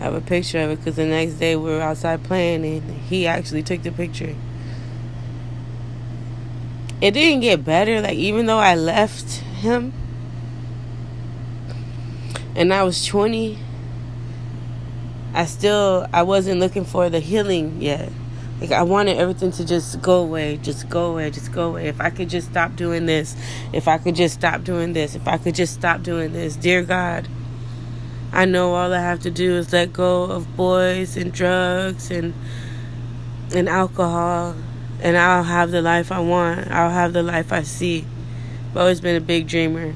I 0.00 0.04
have 0.04 0.14
a 0.14 0.22
picture 0.22 0.58
of 0.60 0.70
it 0.70 0.76
because 0.78 0.96
the 0.96 1.04
next 1.04 1.34
day 1.34 1.54
we 1.54 1.70
were 1.70 1.82
outside 1.82 2.24
playing 2.24 2.64
and 2.64 2.90
he 3.02 3.26
actually 3.26 3.62
took 3.62 3.82
the 3.82 3.92
picture. 3.92 4.34
It 7.02 7.10
didn't 7.10 7.40
get 7.40 7.62
better. 7.62 8.00
Like 8.00 8.16
even 8.16 8.46
though 8.46 8.58
I 8.58 8.74
left 8.74 9.30
him 9.34 9.92
and 12.56 12.72
I 12.72 12.82
was 12.84 13.04
20 13.04 13.58
I 15.34 15.44
still 15.44 16.06
I 16.10 16.22
wasn't 16.22 16.58
looking 16.58 16.86
for 16.86 17.10
the 17.10 17.20
healing 17.20 17.82
yet. 17.82 18.10
Like 18.64 18.72
I 18.72 18.82
wanted 18.82 19.18
everything 19.18 19.52
to 19.52 19.64
just 19.66 20.00
go 20.00 20.22
away, 20.22 20.56
just 20.56 20.88
go 20.88 21.12
away, 21.12 21.30
just 21.30 21.52
go 21.52 21.68
away. 21.68 21.88
If 21.88 22.00
I 22.00 22.08
could 22.08 22.30
just 22.30 22.48
stop 22.48 22.76
doing 22.76 23.04
this, 23.04 23.36
if 23.74 23.86
I 23.88 23.98
could 23.98 24.14
just 24.14 24.36
stop 24.36 24.64
doing 24.64 24.94
this, 24.94 25.14
if 25.14 25.28
I 25.28 25.36
could 25.36 25.54
just 25.54 25.74
stop 25.74 26.02
doing 26.02 26.32
this, 26.32 26.56
dear 26.56 26.82
God, 26.82 27.28
I 28.32 28.46
know 28.46 28.72
all 28.72 28.90
I 28.94 29.00
have 29.00 29.20
to 29.20 29.30
do 29.30 29.56
is 29.56 29.70
let 29.70 29.92
go 29.92 30.22
of 30.22 30.56
boys 30.56 31.14
and 31.18 31.30
drugs 31.30 32.10
and 32.10 32.32
and 33.54 33.68
alcohol 33.68 34.56
and 35.02 35.18
I'll 35.18 35.42
have 35.42 35.70
the 35.70 35.82
life 35.82 36.10
I 36.10 36.20
want. 36.20 36.70
I'll 36.70 36.88
have 36.88 37.12
the 37.12 37.22
life 37.22 37.52
I 37.52 37.64
see. 37.64 38.06
I've 38.70 38.78
always 38.78 39.02
been 39.02 39.16
a 39.16 39.20
big 39.20 39.46
dreamer. 39.46 39.94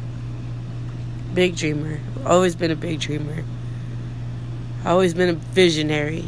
Big 1.33 1.57
dreamer. 1.57 2.01
Always 2.27 2.55
been 2.55 2.71
a 2.71 2.77
big 2.77 3.01
dreamer 3.01 3.45
always 4.85 5.15
been 5.15 5.29
a 5.29 5.33
visionary. 5.35 6.25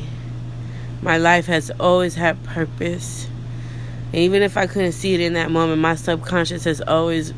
My 1.02 1.16
life 1.16 1.46
has 1.46 1.70
always 1.80 2.14
had 2.14 2.42
purpose. 2.44 3.26
And 4.12 4.16
even 4.16 4.42
if 4.42 4.56
I 4.56 4.66
couldn't 4.66 4.92
see 4.92 5.14
it 5.14 5.20
in 5.20 5.32
that 5.34 5.50
moment, 5.50 5.80
my 5.80 5.94
subconscious 5.94 6.64
has 6.64 6.80
always 6.80 7.32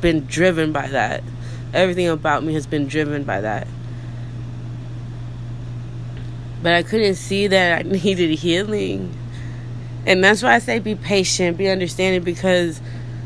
been 0.00 0.26
driven 0.26 0.72
by 0.72 0.88
that. 0.88 1.22
Everything 1.72 2.08
about 2.08 2.42
me 2.42 2.54
has 2.54 2.66
been 2.66 2.88
driven 2.88 3.24
by 3.24 3.42
that. 3.42 3.68
But 6.62 6.72
I 6.72 6.82
couldn't 6.82 7.14
see 7.14 7.46
that 7.46 7.78
I 7.78 7.82
needed 7.88 8.30
healing. 8.38 9.14
And 10.06 10.24
that's 10.24 10.42
why 10.42 10.54
I 10.54 10.58
say 10.58 10.78
be 10.78 10.94
patient, 10.94 11.58
be 11.58 11.68
understanding, 11.68 12.22
because 12.24 12.80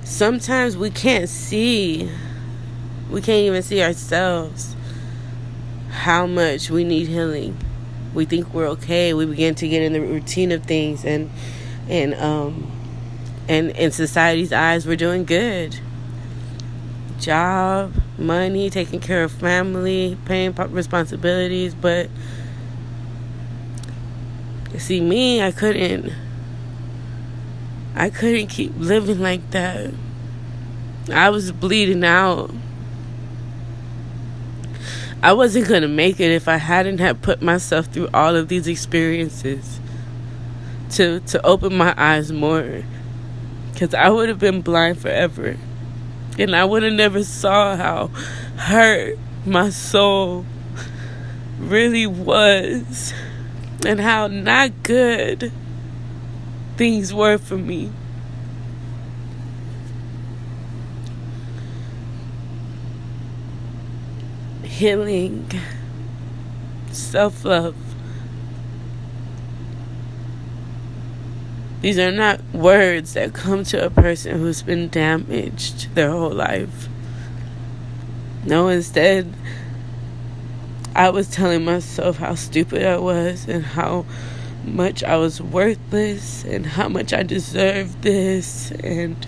sometimes 0.04 0.76
we 0.76 0.90
can't 0.90 1.28
see. 1.28 2.10
We 3.10 3.20
can't 3.20 3.46
even 3.46 3.62
see 3.62 3.82
ourselves 3.82 4.74
how 5.90 6.26
much 6.26 6.70
we 6.70 6.84
need 6.84 7.06
healing. 7.06 7.56
We 8.14 8.24
think 8.24 8.52
we're 8.52 8.68
okay. 8.68 9.14
We 9.14 9.26
begin 9.26 9.54
to 9.56 9.68
get 9.68 9.82
in 9.82 9.92
the 9.92 10.00
routine 10.00 10.52
of 10.52 10.64
things, 10.64 11.04
and 11.04 11.30
and 11.88 12.14
um 12.14 12.70
and 13.48 13.70
in 13.70 13.90
society's 13.90 14.52
eyes, 14.52 14.86
we're 14.86 14.96
doing 14.96 15.24
good. 15.24 15.78
Job, 17.18 17.94
money, 18.18 18.70
taking 18.70 19.00
care 19.00 19.24
of 19.24 19.32
family, 19.32 20.16
paying 20.24 20.52
responsibilities, 20.52 21.74
but 21.74 22.10
see 24.78 25.00
me, 25.00 25.42
I 25.42 25.52
couldn't. 25.52 26.12
I 27.94 28.10
couldn't 28.10 28.48
keep 28.48 28.72
living 28.76 29.20
like 29.20 29.50
that. 29.50 29.92
I 31.12 31.30
was 31.30 31.52
bleeding 31.52 32.04
out. 32.04 32.50
I 35.24 35.34
wasn't 35.34 35.68
going 35.68 35.82
to 35.82 35.88
make 35.88 36.18
it 36.18 36.32
if 36.32 36.48
I 36.48 36.56
hadn't 36.56 36.98
had 36.98 37.22
put 37.22 37.40
myself 37.40 37.86
through 37.86 38.08
all 38.12 38.34
of 38.34 38.48
these 38.48 38.66
experiences 38.66 39.78
to 40.90 41.20
to 41.20 41.46
open 41.46 41.76
my 41.76 41.94
eyes 41.96 42.32
more 42.32 42.82
cuz 43.76 43.94
I 43.94 44.08
would 44.10 44.28
have 44.28 44.40
been 44.40 44.62
blind 44.62 44.98
forever. 44.98 45.56
And 46.38 46.56
I 46.56 46.64
would 46.64 46.82
have 46.82 46.94
never 46.94 47.22
saw 47.22 47.76
how 47.76 48.08
hurt 48.56 49.16
my 49.46 49.70
soul 49.70 50.44
really 51.58 52.06
was 52.06 53.14
and 53.86 54.00
how 54.00 54.26
not 54.26 54.82
good 54.82 55.52
things 56.76 57.14
were 57.14 57.38
for 57.38 57.56
me. 57.56 57.92
Healing, 64.82 65.48
self 66.90 67.44
love. 67.44 67.76
These 71.82 72.00
are 72.00 72.10
not 72.10 72.40
words 72.52 73.14
that 73.14 73.32
come 73.32 73.62
to 73.66 73.86
a 73.86 73.90
person 73.90 74.40
who's 74.40 74.62
been 74.62 74.88
damaged 74.88 75.94
their 75.94 76.10
whole 76.10 76.34
life. 76.34 76.88
No, 78.44 78.66
instead, 78.66 79.32
I 80.96 81.10
was 81.10 81.30
telling 81.30 81.64
myself 81.64 82.16
how 82.16 82.34
stupid 82.34 82.84
I 82.84 82.98
was 82.98 83.46
and 83.46 83.64
how 83.64 84.04
much 84.64 85.04
I 85.04 85.16
was 85.16 85.40
worthless 85.40 86.42
and 86.42 86.66
how 86.66 86.88
much 86.88 87.12
I 87.12 87.22
deserved 87.22 88.02
this 88.02 88.72
and 88.72 89.24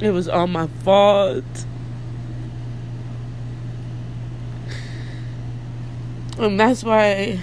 it 0.00 0.10
was 0.12 0.28
all 0.28 0.46
my 0.46 0.68
fault. 0.84 1.66
And 6.40 6.58
that's 6.58 6.82
why 6.82 7.38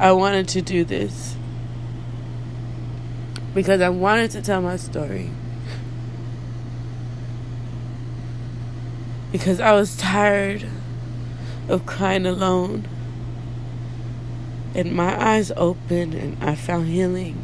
I 0.00 0.10
wanted 0.10 0.48
to 0.48 0.62
do 0.62 0.82
this. 0.82 1.36
Because 3.54 3.80
I 3.80 3.90
wanted 3.90 4.32
to 4.32 4.42
tell 4.42 4.60
my 4.60 4.74
story. 4.74 5.30
Because 9.30 9.60
I 9.60 9.70
was 9.70 9.96
tired 9.96 10.66
of 11.68 11.86
crying 11.86 12.26
alone. 12.26 12.88
And 14.74 14.96
my 14.96 15.16
eyes 15.24 15.52
opened 15.56 16.14
and 16.14 16.42
I 16.42 16.56
found 16.56 16.88
healing. 16.88 17.40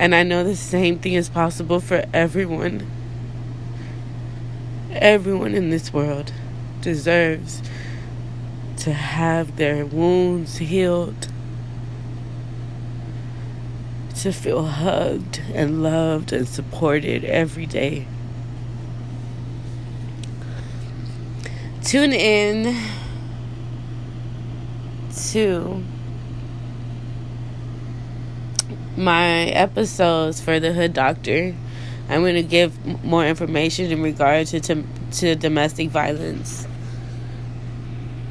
And 0.00 0.12
I 0.12 0.24
know 0.24 0.42
the 0.42 0.56
same 0.56 0.98
thing 0.98 1.12
is 1.12 1.28
possible 1.28 1.78
for 1.78 2.04
everyone. 2.12 2.90
Everyone 4.90 5.54
in 5.54 5.70
this 5.70 5.92
world 5.92 6.32
deserves 6.80 7.62
to 8.82 8.92
have 8.92 9.58
their 9.58 9.86
wounds 9.86 10.56
healed, 10.56 11.28
to 14.16 14.32
feel 14.32 14.64
hugged 14.64 15.40
and 15.54 15.84
loved 15.84 16.32
and 16.32 16.48
supported 16.48 17.24
every 17.24 17.64
day. 17.64 18.08
Tune 21.84 22.12
in 22.12 22.76
to 25.28 25.84
my 28.96 29.44
episodes 29.44 30.40
for 30.40 30.58
the 30.58 30.72
Hood 30.72 30.92
Doctor. 30.92 31.54
I'm 32.08 32.22
going 32.22 32.34
to 32.34 32.42
give 32.42 33.04
more 33.04 33.24
information 33.24 33.92
in 33.92 34.02
regard 34.02 34.48
to, 34.48 34.58
to, 34.58 34.82
to 35.12 35.36
domestic 35.36 35.90
violence 35.90 36.66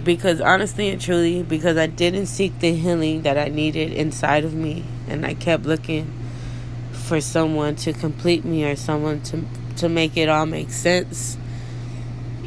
because 0.03 0.41
honestly 0.41 0.89
and 0.89 0.99
truly 0.99 1.43
because 1.43 1.77
I 1.77 1.87
didn't 1.87 2.27
seek 2.27 2.59
the 2.59 2.73
healing 2.73 3.21
that 3.23 3.37
I 3.37 3.49
needed 3.49 3.91
inside 3.91 4.43
of 4.43 4.53
me 4.53 4.85
and 5.07 5.25
I 5.25 5.33
kept 5.33 5.65
looking 5.65 6.11
for 6.91 7.21
someone 7.21 7.75
to 7.77 7.93
complete 7.93 8.45
me 8.45 8.63
or 8.63 8.75
someone 8.75 9.21
to 9.23 9.43
to 9.77 9.89
make 9.89 10.17
it 10.17 10.29
all 10.29 10.45
make 10.45 10.71
sense. 10.71 11.37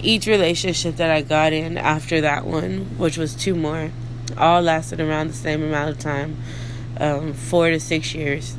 Each 0.01 0.27
relationship 0.27 0.97
that 0.97 1.11
I 1.11 1.23
got 1.23 1.53
in 1.53 1.79
after 1.79 2.21
that 2.21 2.45
one, 2.45 2.99
which 2.99 3.17
was 3.17 3.35
two 3.35 3.55
more, 3.55 3.91
all 4.37 4.63
lasted 4.63 5.01
around 5.01 5.29
the 5.29 5.35
same 5.35 5.63
amount 5.63 5.91
of 5.91 5.99
time, 5.99 6.37
um, 6.99 7.33
four 7.33 7.71
to 7.71 7.81
six 7.81 8.15
years. 8.15 8.57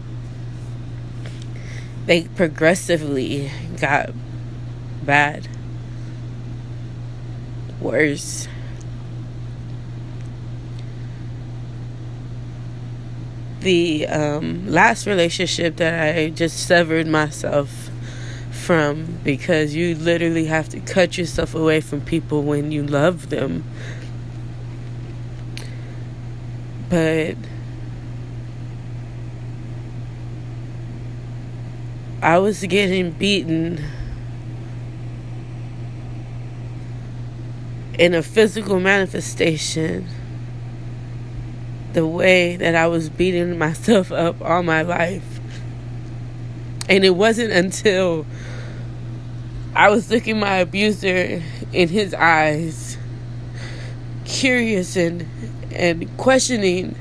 They 2.06 2.24
progressively 2.24 3.52
got 3.80 4.12
bad 5.04 5.48
worse. 7.80 8.48
The 13.66 14.06
um, 14.06 14.70
last 14.70 15.08
relationship 15.08 15.78
that 15.78 16.16
I 16.16 16.30
just 16.30 16.68
severed 16.68 17.08
myself 17.08 17.90
from 18.52 19.18
because 19.24 19.74
you 19.74 19.96
literally 19.96 20.46
have 20.46 20.70
to 20.70 20.80
cut 20.80 21.18
yourself 21.18 21.56
away 21.56 21.82
from 21.82 22.02
people 22.02 22.44
when 22.44 22.72
you 22.72 22.84
love 22.84 23.30
them. 23.30 23.64
But 26.90 27.38
I 32.22 32.38
was 32.38 32.64
getting 32.66 33.14
beaten 33.14 33.84
in 37.98 38.14
a 38.14 38.22
physical 38.22 38.80
manifestation 38.80 40.08
the 41.96 42.06
way 42.06 42.58
that 42.58 42.76
I 42.76 42.88
was 42.88 43.10
beating 43.10 43.58
myself 43.58 44.12
up 44.12 44.42
all 44.42 44.62
my 44.62 44.82
life. 44.82 45.40
And 46.88 47.04
it 47.04 47.16
wasn't 47.16 47.52
until 47.54 48.28
I 49.74 49.90
was 49.90 50.12
looking 50.12 50.38
my 50.38 50.58
abuser 50.58 51.42
in 51.74 51.90
his 51.90 52.14
eyes, 52.14 52.98
curious 54.26 54.96
and 54.96 55.28
and 55.72 56.16
questioning 56.18 56.96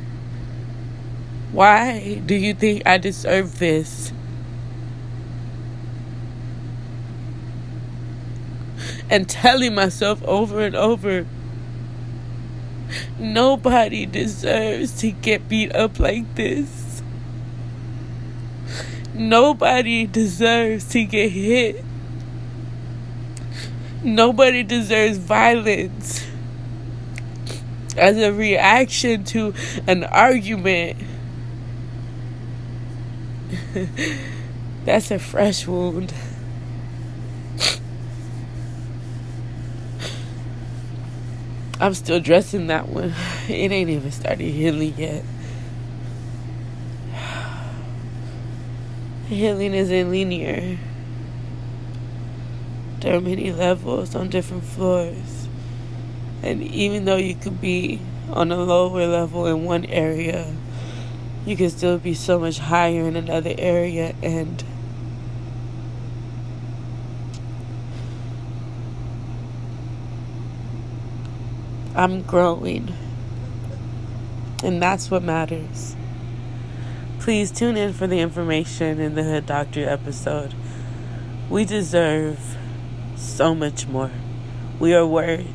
why 1.52 2.20
do 2.26 2.34
you 2.34 2.54
think 2.54 2.82
I 2.86 2.98
deserve 2.98 3.58
this? 3.58 4.12
And 9.10 9.28
telling 9.28 9.74
myself 9.74 10.22
over 10.24 10.60
and 10.60 10.74
over 10.74 11.26
Nobody 13.18 14.06
deserves 14.06 15.00
to 15.00 15.10
get 15.10 15.48
beat 15.48 15.74
up 15.74 15.98
like 15.98 16.34
this. 16.34 17.02
Nobody 19.14 20.06
deserves 20.06 20.88
to 20.90 21.04
get 21.04 21.30
hit. 21.30 21.84
Nobody 24.02 24.62
deserves 24.62 25.18
violence 25.18 26.26
as 27.96 28.18
a 28.18 28.32
reaction 28.32 29.24
to 29.24 29.54
an 29.86 30.04
argument. 30.04 30.98
That's 34.84 35.10
a 35.10 35.18
fresh 35.18 35.66
wound. 35.66 36.12
I'm 41.80 41.94
still 41.94 42.20
dressing 42.20 42.68
that 42.68 42.88
one. 42.88 43.14
It 43.48 43.72
ain't 43.72 43.90
even 43.90 44.10
started 44.10 44.44
healing 44.44 44.94
yet. 44.96 45.24
Healing 49.28 49.74
isn't 49.74 50.10
linear. 50.10 50.78
There 53.00 53.16
are 53.16 53.20
many 53.20 53.52
levels 53.52 54.14
on 54.14 54.30
different 54.30 54.64
floors. 54.64 55.48
And 56.42 56.62
even 56.62 57.04
though 57.04 57.16
you 57.16 57.34
could 57.34 57.60
be 57.60 58.00
on 58.30 58.52
a 58.52 58.56
lower 58.56 59.06
level 59.06 59.46
in 59.46 59.64
one 59.64 59.84
area, 59.86 60.54
you 61.44 61.56
can 61.56 61.70
still 61.70 61.98
be 61.98 62.14
so 62.14 62.38
much 62.38 62.58
higher 62.58 63.06
in 63.06 63.16
another 63.16 63.54
area 63.58 64.14
and 64.22 64.62
I'm 71.96 72.22
growing. 72.22 72.92
And 74.64 74.82
that's 74.82 75.12
what 75.12 75.22
matters. 75.22 75.94
Please 77.20 77.52
tune 77.52 77.76
in 77.76 77.92
for 77.92 78.08
the 78.08 78.18
information 78.18 78.98
in 78.98 79.14
the 79.14 79.22
Hood 79.22 79.46
Doctor 79.46 79.88
episode. 79.88 80.54
We 81.48 81.64
deserve 81.64 82.56
so 83.14 83.54
much 83.54 83.86
more. 83.86 84.10
We 84.80 84.92
are 84.92 85.06
worth 85.06 85.46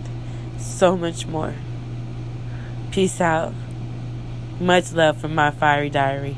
so 0.58 0.96
much 0.96 1.26
more. 1.28 1.56
Peace 2.92 3.20
out. 3.20 3.54
Much 4.62 4.94
love 4.94 5.20
from 5.20 5.36
my 5.36 5.52
fiery 5.52 5.90
diary. 5.90 6.38